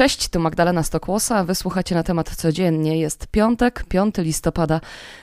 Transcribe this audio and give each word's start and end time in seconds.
Cześć, 0.00 0.28
tu 0.28 0.40
Magdalena 0.40 0.82
Stokłosa. 0.82 1.44
Wysłuchacie 1.44 1.94
na 1.94 2.02
temat 2.02 2.36
codziennie. 2.36 2.98
Jest 2.98 3.26
piątek, 3.26 3.84
5 3.88 4.14
listopada. 4.18 4.80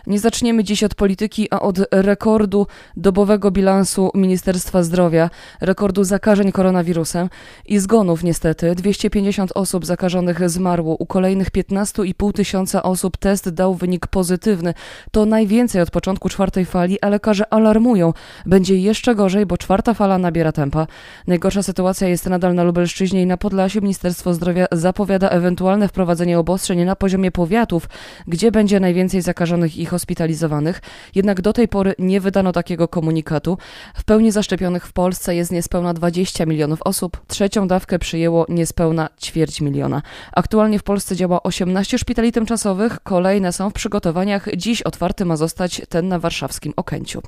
Nie 0.07 0.19
zaczniemy 0.19 0.63
dziś 0.63 0.83
od 0.83 0.95
polityki, 0.95 1.47
a 1.51 1.59
od 1.59 1.77
rekordu 1.91 2.67
dobowego 2.97 3.51
bilansu 3.51 4.11
Ministerstwa 4.15 4.83
Zdrowia, 4.83 5.29
rekordu 5.61 6.03
zakażeń 6.03 6.51
koronawirusem 6.51 7.29
i 7.65 7.79
zgonów 7.79 8.23
niestety. 8.23 8.75
250 8.75 9.51
osób 9.55 9.85
zakażonych 9.85 10.49
zmarło, 10.49 10.95
u 10.95 11.05
kolejnych 11.05 11.51
15,5 11.51 12.33
tysiąca 12.33 12.83
osób 12.83 13.17
test 13.17 13.49
dał 13.49 13.75
wynik 13.75 14.07
pozytywny. 14.07 14.73
To 15.11 15.25
najwięcej 15.25 15.81
od 15.81 15.91
początku 15.91 16.29
czwartej 16.29 16.65
fali, 16.65 17.01
a 17.01 17.09
lekarze 17.09 17.53
alarmują. 17.53 18.13
Będzie 18.45 18.77
jeszcze 18.77 19.15
gorzej, 19.15 19.45
bo 19.45 19.57
czwarta 19.57 19.93
fala 19.93 20.17
nabiera 20.17 20.51
tempa. 20.51 20.87
Najgorsza 21.27 21.63
sytuacja 21.63 22.07
jest 22.07 22.25
nadal 22.25 22.55
na 22.55 22.63
Lubelszczyźnie 22.63 23.21
i 23.21 23.25
na 23.25 23.37
Podlasiu. 23.37 23.81
Ministerstwo 23.81 24.33
Zdrowia 24.33 24.66
zapowiada 24.71 25.29
ewentualne 25.29 25.87
wprowadzenie 25.87 26.39
obostrzeń 26.39 26.83
na 26.83 26.95
poziomie 26.95 27.31
powiatów, 27.31 27.89
gdzie 28.27 28.51
będzie 28.51 28.79
najwięcej 28.79 29.21
zakażonych 29.21 29.77
i 29.77 29.85
hospitalizowanych. 29.85 30.81
Jednak 31.15 31.41
do 31.41 31.53
tej 31.53 31.67
pory 31.67 31.95
nie 31.99 32.21
wydano 32.21 32.51
takiego 32.51 32.87
komunikatu. 32.87 33.57
W 33.95 34.03
pełni 34.03 34.31
zaszczepionych 34.31 34.87
w 34.87 34.93
Polsce 34.93 35.35
jest 35.35 35.51
niespełna 35.51 35.93
20 35.93 36.45
milionów 36.45 36.81
osób. 36.81 37.21
Trzecią 37.27 37.67
dawkę 37.67 37.99
przyjęło 37.99 38.45
niespełna 38.49 39.09
ćwierć 39.21 39.61
miliona. 39.61 40.01
Aktualnie 40.35 40.79
w 40.79 40.83
Polsce 40.83 41.15
działa 41.15 41.43
18 41.43 41.97
szpitali 41.97 42.31
tymczasowych, 42.31 42.99
kolejne 43.03 43.53
są 43.53 43.69
w 43.69 43.73
przygotowaniach. 43.73 44.47
Dziś 44.57 44.81
otwarty 44.81 45.25
ma 45.25 45.37
zostać 45.37 45.81
ten 45.89 46.07
na 46.07 46.19
warszawskim 46.19 46.73
Okęciu. 46.75 47.21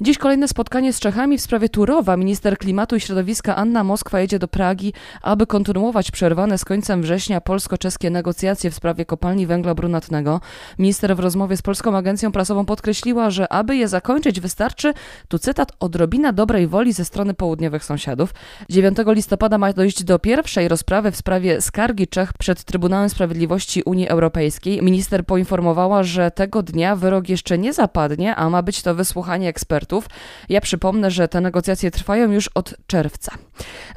Dziś 0.00 0.18
kolejne 0.18 0.48
spotkanie 0.48 0.92
z 0.92 1.00
Czechami 1.00 1.38
w 1.38 1.40
sprawie 1.40 1.68
Turowa. 1.68 2.16
Minister 2.16 2.58
klimatu 2.58 2.96
i 2.96 3.00
środowiska 3.00 3.56
Anna 3.56 3.84
Moskwa 3.84 4.20
jedzie 4.20 4.38
do 4.38 4.48
Pragi, 4.48 4.92
aby 5.22 5.46
kontynuować 5.46 6.10
przerwane 6.10 6.57
z 6.58 6.64
końcem 6.64 7.02
września 7.02 7.40
polsko-czeskie 7.40 8.10
negocjacje 8.10 8.70
w 8.70 8.74
sprawie 8.74 9.04
kopalni 9.04 9.46
węgla 9.46 9.74
brunatnego. 9.74 10.40
Minister 10.78 11.16
w 11.16 11.20
rozmowie 11.20 11.56
z 11.56 11.62
Polską 11.62 11.96
Agencją 11.96 12.32
Prasową 12.32 12.64
podkreśliła, 12.64 13.30
że 13.30 13.52
aby 13.52 13.76
je 13.76 13.88
zakończyć 13.88 14.40
wystarczy, 14.40 14.94
tu 15.28 15.38
cytat, 15.38 15.72
odrobina 15.80 16.32
dobrej 16.32 16.66
woli 16.66 16.92
ze 16.92 17.04
strony 17.04 17.34
południowych 17.34 17.84
sąsiadów. 17.84 18.34
9 18.68 18.98
listopada 19.06 19.58
ma 19.58 19.72
dojść 19.72 20.04
do 20.04 20.18
pierwszej 20.18 20.68
rozprawy 20.68 21.10
w 21.10 21.16
sprawie 21.16 21.60
skargi 21.60 22.08
Czech 22.08 22.32
przed 22.32 22.64
Trybunałem 22.64 23.08
Sprawiedliwości 23.08 23.82
Unii 23.82 24.08
Europejskiej. 24.08 24.82
Minister 24.82 25.26
poinformowała, 25.26 26.02
że 26.02 26.30
tego 26.30 26.62
dnia 26.62 26.96
wyrok 26.96 27.28
jeszcze 27.28 27.58
nie 27.58 27.72
zapadnie, 27.72 28.36
a 28.36 28.50
ma 28.50 28.62
być 28.62 28.82
to 28.82 28.94
wysłuchanie 28.94 29.48
ekspertów. 29.48 30.06
Ja 30.48 30.60
przypomnę, 30.60 31.10
że 31.10 31.28
te 31.28 31.40
negocjacje 31.40 31.90
trwają 31.90 32.32
już 32.32 32.48
od 32.48 32.74
czerwca. 32.86 33.32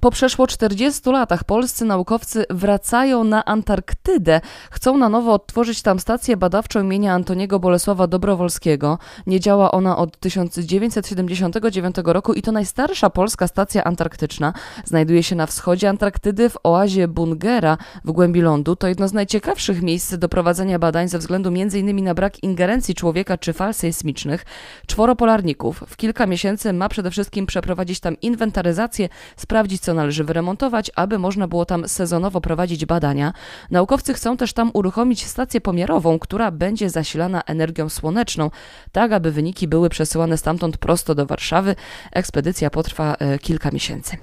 Po 0.02 0.12
przeszło 0.12 0.48
40 0.48 1.09
latach 1.09 1.44
polscy 1.44 1.86
naukowcy 1.86 2.45
wracają 2.52 3.24
na 3.24 3.46
Antarktydę. 3.46 4.42
Chcą 4.72 4.98
na 4.98 5.10
nowo 5.10 5.34
odtworzyć 5.34 5.82
tam 5.82 6.00
stację 6.00 6.38
badawczą 6.38 6.82
imienia 6.82 7.14
Antoniego 7.14 7.60
Bolesława 7.60 8.08
Dobrowolskiego. 8.08 8.98
Nie 9.28 9.40
działa 9.40 9.72
ona 9.72 9.98
od 9.98 10.20
1979 10.20 11.96
roku 12.04 12.34
i 12.34 12.42
to 12.42 12.52
najstarsza 12.52 13.10
polska 13.10 13.48
stacja 13.48 13.84
antarktyczna. 13.84 14.54
Znajduje 14.86 15.24
się 15.24 15.36
na 15.36 15.46
wschodzie 15.46 15.90
Antarktydy 15.90 16.50
w 16.50 16.58
oazie 16.64 17.08
Bungera 17.08 17.78
w 18.06 18.12
głębi 18.12 18.42
lądu. 18.42 18.76
To 18.76 18.88
jedno 18.88 19.08
z 19.08 19.14
najciekawszych 19.14 19.82
miejsc 19.82 20.16
do 20.16 20.30
prowadzenia 20.30 20.80
badań 20.80 21.08
ze 21.08 21.18
względu 21.18 21.50
m.in. 21.50 22.04
na 22.04 22.14
brak 22.14 22.44
ingerencji 22.44 22.96
człowieka 22.96 23.38
czy 23.38 23.54
fal 23.54 23.74
sejsmicznych. 23.74 24.46
Czworo 24.88 25.16
polarników 25.16 25.84
w 25.88 25.98
kilka 25.98 26.26
miesięcy 26.26 26.74
ma 26.74 26.90
przede 26.90 27.12
wszystkim 27.12 27.46
przeprowadzić 27.46 28.00
tam 28.00 28.22
inwentaryzację, 28.22 29.10
sprawdzić 29.38 29.82
co 29.82 29.94
należy 29.94 30.23
wyremontować, 30.23 30.92
aby 30.95 31.20
można 31.20 31.48
było 31.48 31.66
tam 31.66 31.88
sezonowo 31.88 32.41
prowadzić 32.42 32.86
badania. 32.86 33.34
Naukowcy 33.72 34.14
chcą 34.14 34.38
też 34.38 34.54
tam 34.54 34.72
uruchomić 34.74 35.26
stację 35.26 35.62
pomiarową, 35.62 36.20
która 36.20 36.52
będzie 36.52 36.90
zasilana 36.90 37.42
energią 37.46 37.90
słoneczną, 37.90 38.52
tak 38.92 39.12
aby 39.12 39.32
wyniki 39.32 39.68
były 39.68 39.90
przesyłane 39.90 40.38
stamtąd 40.38 40.78
prosto 40.78 41.16
do 41.16 41.26
Warszawy. 41.26 41.76
Ekspedycja 42.12 42.70
potrwa 42.70 43.16
e, 43.16 43.40
kilka 43.40 43.72
miesięcy. 43.72 44.18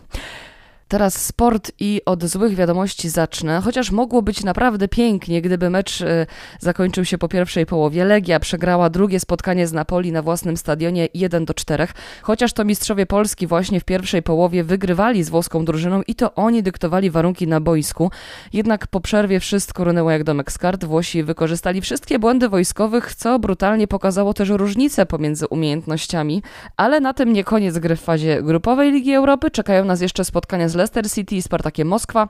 Teraz 0.88 1.26
sport 1.26 1.72
i 1.80 2.00
od 2.06 2.24
złych 2.24 2.54
wiadomości 2.54 3.08
zacznę, 3.08 3.60
chociaż 3.64 3.90
mogło 3.90 4.22
być 4.22 4.44
naprawdę 4.44 4.88
pięknie, 4.88 5.42
gdyby 5.42 5.70
mecz 5.70 6.00
y, 6.00 6.26
zakończył 6.60 7.04
się 7.04 7.18
po 7.18 7.28
pierwszej 7.28 7.66
połowie. 7.66 8.04
Legia 8.04 8.40
przegrała 8.40 8.90
drugie 8.90 9.20
spotkanie 9.20 9.66
z 9.66 9.72
Napoli 9.72 10.12
na 10.12 10.22
własnym 10.22 10.56
stadionie 10.56 11.08
1 11.14 11.44
do 11.44 11.54
4, 11.54 11.86
chociaż 12.22 12.52
to 12.52 12.64
mistrzowie 12.64 13.06
Polski 13.06 13.46
właśnie 13.46 13.80
w 13.80 13.84
pierwszej 13.84 14.22
połowie 14.22 14.64
wygrywali 14.64 15.24
z 15.24 15.30
włoską 15.30 15.64
drużyną 15.64 16.02
i 16.02 16.14
to 16.14 16.34
oni 16.34 16.62
dyktowali 16.62 17.10
warunki 17.10 17.46
na 17.46 17.60
boisku. 17.60 18.10
Jednak 18.52 18.86
po 18.86 19.00
przerwie 19.00 19.40
wszystko 19.40 19.84
runęło 19.84 20.10
jak 20.10 20.24
domek 20.24 20.52
z 20.52 20.58
kart. 20.58 20.84
Włosi 20.84 21.22
wykorzystali 21.22 21.80
wszystkie 21.80 22.18
błędy 22.18 22.48
wojskowych, 22.48 23.14
co 23.14 23.38
brutalnie 23.38 23.88
pokazało 23.88 24.34
też 24.34 24.48
różnice 24.48 25.06
pomiędzy 25.06 25.46
umiejętnościami. 25.46 26.42
Ale 26.76 27.00
na 27.00 27.14
tym 27.14 27.32
nie 27.32 27.44
koniec 27.44 27.78
gry 27.78 27.96
w 27.96 28.00
fazie 28.00 28.42
grupowej 28.42 28.92
Ligi 28.92 29.14
Europy. 29.14 29.50
Czekają 29.50 29.84
nas 29.84 30.00
jeszcze 30.00 30.24
spotkania 30.24 30.68
z 30.68 30.77
Leicester 30.78 31.10
City 31.10 31.36
i 31.36 31.42
Spartakiem 31.42 31.88
Moskwa, 31.88 32.28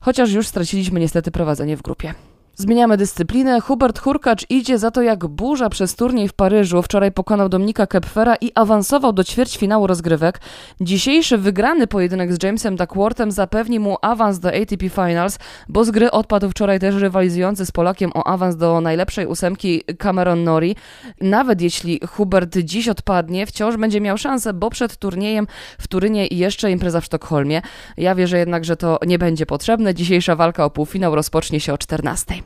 chociaż 0.00 0.32
już 0.32 0.46
straciliśmy 0.46 1.00
niestety 1.00 1.30
prowadzenie 1.30 1.76
w 1.76 1.82
grupie. 1.82 2.14
Zmieniamy 2.58 2.96
dyscyplinę. 2.96 3.60
Hubert 3.60 3.98
Hurkacz 3.98 4.50
idzie 4.50 4.78
za 4.78 4.90
to 4.90 5.02
jak 5.02 5.26
burza 5.26 5.68
przez 5.68 5.96
turniej 5.96 6.28
w 6.28 6.32
Paryżu. 6.32 6.82
Wczoraj 6.82 7.12
pokonał 7.12 7.48
Dominika 7.48 7.86
Kepfera 7.86 8.36
i 8.40 8.52
awansował 8.54 9.12
do 9.12 9.24
ćwierćfinału 9.24 9.86
rozgrywek. 9.86 10.40
Dzisiejszy 10.80 11.38
wygrany 11.38 11.86
pojedynek 11.86 12.32
z 12.32 12.42
Jamesem 12.42 12.76
Duckworthem 12.76 13.30
zapewni 13.30 13.80
mu 13.80 13.96
awans 14.02 14.38
do 14.38 14.48
ATP 14.48 14.88
Finals, 14.88 15.38
bo 15.68 15.84
z 15.84 15.90
gry 15.90 16.10
odpadł 16.10 16.50
wczoraj 16.50 16.80
też 16.80 16.94
rywalizujący 16.94 17.66
z 17.66 17.72
Polakiem 17.72 18.10
o 18.14 18.26
awans 18.26 18.56
do 18.56 18.80
najlepszej 18.80 19.26
ósemki 19.26 19.82
Cameron 19.98 20.44
Nori. 20.44 20.76
Nawet 21.20 21.60
jeśli 21.60 22.00
Hubert 22.08 22.58
dziś 22.58 22.88
odpadnie, 22.88 23.46
wciąż 23.46 23.76
będzie 23.76 24.00
miał 24.00 24.18
szansę, 24.18 24.52
bo 24.52 24.70
przed 24.70 24.96
turniejem 24.96 25.46
w 25.78 25.88
Turynie 25.88 26.26
i 26.26 26.38
jeszcze 26.38 26.70
impreza 26.70 27.00
w 27.00 27.04
Sztokholmie. 27.04 27.62
Ja 27.96 28.14
wierzę 28.14 28.38
jednak, 28.38 28.64
że 28.64 28.76
to 28.76 28.98
nie 29.06 29.18
będzie 29.18 29.46
potrzebne. 29.46 29.94
Dzisiejsza 29.94 30.36
walka 30.36 30.64
o 30.64 30.70
półfinał 30.70 31.14
rozpocznie 31.14 31.60
się 31.60 31.72
o 31.72 31.78
14. 31.78 32.45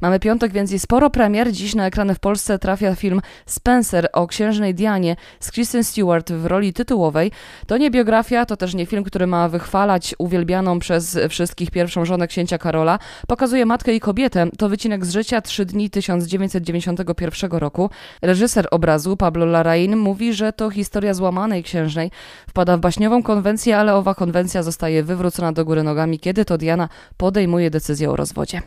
Mamy 0.00 0.20
piątek, 0.20 0.52
więc 0.52 0.72
i 0.72 0.78
sporo 0.78 1.10
premier. 1.10 1.52
Dziś 1.52 1.74
na 1.74 1.86
ekrany 1.86 2.14
w 2.14 2.20
Polsce 2.20 2.58
trafia 2.58 2.94
film 2.94 3.20
Spencer 3.46 4.08
o 4.12 4.26
księżnej 4.26 4.74
Dianie 4.74 5.16
z 5.40 5.50
Kristen 5.50 5.84
Stewart 5.84 6.32
w 6.32 6.46
roli 6.46 6.72
tytułowej. 6.72 7.32
To 7.66 7.76
nie 7.76 7.90
biografia, 7.90 8.46
to 8.46 8.56
też 8.56 8.74
nie 8.74 8.86
film, 8.86 9.04
który 9.04 9.26
ma 9.26 9.48
wychwalać 9.48 10.14
uwielbianą 10.18 10.78
przez 10.78 11.18
wszystkich 11.28 11.70
pierwszą 11.70 12.04
żonę 12.04 12.26
księcia 12.26 12.58
Karola. 12.58 12.98
Pokazuje 13.28 13.66
matkę 13.66 13.94
i 13.94 14.00
kobietę. 14.00 14.46
To 14.58 14.68
wycinek 14.68 15.06
z 15.06 15.12
życia 15.12 15.40
trzy 15.40 15.66
dni 15.66 15.90
1991 15.90 17.50
roku. 17.50 17.90
Reżyser 18.22 18.68
obrazu 18.70 19.16
Pablo 19.16 19.46
Larraín 19.46 19.96
mówi, 19.96 20.32
że 20.32 20.52
to 20.52 20.70
historia 20.70 21.14
złamanej 21.14 21.62
księżnej. 21.62 22.10
Wpada 22.48 22.76
w 22.76 22.80
baśniową 22.80 23.22
konwencję, 23.22 23.78
ale 23.78 23.94
owa 23.94 24.14
konwencja 24.14 24.62
zostaje 24.62 25.02
wywrócona 25.02 25.52
do 25.52 25.64
góry 25.64 25.82
nogami, 25.82 26.18
kiedy 26.18 26.44
to 26.44 26.58
Diana 26.58 26.88
podejmuje 27.16 27.70
decyzję 27.70 28.10
o 28.10 28.16
rozwodzie. 28.16 28.62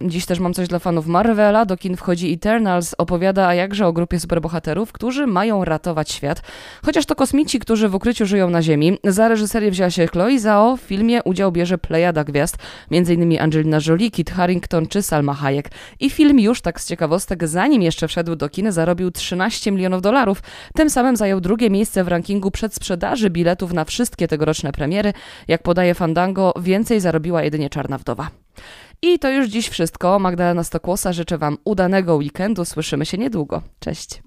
Dziś 0.00 0.26
też 0.26 0.38
mam 0.38 0.54
coś 0.66 0.70
dla 0.70 0.78
fanów 0.78 1.06
Marvela. 1.06 1.64
Do 1.64 1.76
kin 1.76 1.96
wchodzi 1.96 2.32
Eternals, 2.32 2.94
opowiada 2.98 3.46
a 3.46 3.54
jakże 3.54 3.86
o 3.86 3.92
grupie 3.92 4.20
superbohaterów, 4.20 4.92
którzy 4.92 5.26
mają 5.26 5.64
ratować 5.64 6.10
świat. 6.10 6.42
Chociaż 6.84 7.06
to 7.06 7.14
kosmici, 7.14 7.58
którzy 7.58 7.88
w 7.88 7.94
ukryciu 7.94 8.26
żyją 8.26 8.50
na 8.50 8.62
Ziemi. 8.62 8.98
Za 9.04 9.28
reżyserię 9.28 9.70
wzięła 9.70 9.90
się 9.90 10.06
Chloe 10.06 10.38
Zhao. 10.38 10.76
W 10.76 10.80
filmie 10.80 11.22
udział 11.22 11.52
bierze 11.52 11.78
plejada 11.78 12.24
gwiazd, 12.24 12.56
m.in. 12.90 13.40
Angelina 13.40 13.78
Jolie, 13.86 14.10
Kit 14.10 14.30
Harington 14.30 14.86
czy 14.86 15.02
Salma 15.02 15.34
Hayek. 15.34 15.70
I 16.00 16.10
film 16.10 16.40
już, 16.40 16.60
tak 16.60 16.80
z 16.80 16.88
ciekawostek, 16.88 17.48
zanim 17.48 17.82
jeszcze 17.82 18.08
wszedł 18.08 18.36
do 18.36 18.48
kin, 18.48 18.72
zarobił 18.72 19.10
13 19.10 19.72
milionów 19.72 20.02
dolarów. 20.02 20.42
Tym 20.74 20.90
samym 20.90 21.16
zajął 21.16 21.40
drugie 21.40 21.70
miejsce 21.70 22.04
w 22.04 22.08
rankingu 22.08 22.50
przedsprzedaży 22.50 23.30
biletów 23.30 23.72
na 23.72 23.84
wszystkie 23.84 24.28
tegoroczne 24.28 24.72
premiery. 24.72 25.12
Jak 25.48 25.62
podaje 25.62 25.94
Fandango, 25.94 26.54
więcej 26.60 27.00
zarobiła 27.00 27.42
jedynie 27.42 27.70
Czarna 27.70 27.98
Wdowa. 27.98 28.45
I 29.02 29.18
to 29.18 29.30
już 29.30 29.48
dziś 29.48 29.68
wszystko. 29.68 30.18
Magdalena 30.18 30.64
Stokłosa 30.64 31.12
życzę 31.12 31.38
Wam 31.38 31.58
udanego 31.64 32.16
weekendu. 32.16 32.64
Słyszymy 32.64 33.06
się 33.06 33.18
niedługo. 33.18 33.62
Cześć. 33.80 34.22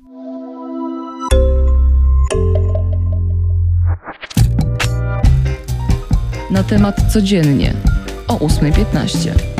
Na 6.51 6.63
temat 6.63 6.95
codziennie 7.13 7.73
o 8.27 8.37
8.15. 8.37 9.58